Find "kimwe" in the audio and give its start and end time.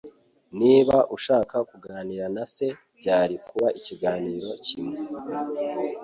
4.65-4.97